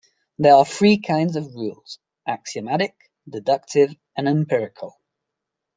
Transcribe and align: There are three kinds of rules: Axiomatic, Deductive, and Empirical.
There 0.39 0.55
are 0.55 0.65
three 0.65 0.97
kinds 0.97 1.35
of 1.35 1.53
rules: 1.53 1.99
Axiomatic, 2.25 2.95
Deductive, 3.29 3.95
and 4.17 4.27
Empirical. 4.27 4.99